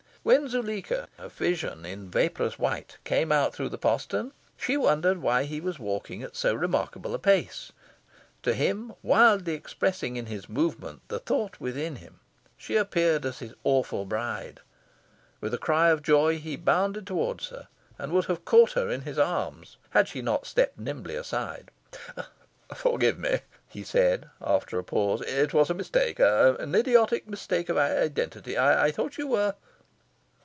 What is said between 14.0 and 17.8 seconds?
bride. With a cry of joy, he bounded towards her,